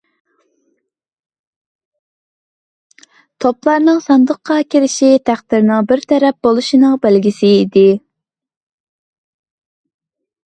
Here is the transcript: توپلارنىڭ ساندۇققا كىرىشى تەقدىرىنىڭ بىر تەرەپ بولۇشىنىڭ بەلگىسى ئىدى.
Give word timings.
توپلارنىڭ 3.45 3.99
ساندۇققا 4.05 4.57
كىرىشى 4.75 5.11
تەقدىرىنىڭ 5.31 5.91
بىر 5.91 6.03
تەرەپ 6.13 6.39
بولۇشىنىڭ 6.47 6.97
بەلگىسى 7.05 7.51
ئىدى. 7.59 7.85